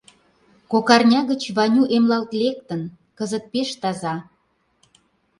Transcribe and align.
Кок 0.71 0.87
арня 0.95 1.21
гыч 1.29 1.41
Ваню 1.55 1.83
эмлалт 1.95 2.31
лектын, 2.41 2.81
кызыт 3.17 3.45
пеш 3.51 3.69
таза... 3.81 4.15